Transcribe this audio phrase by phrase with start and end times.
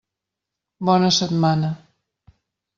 [0.89, 1.71] Bona setmana.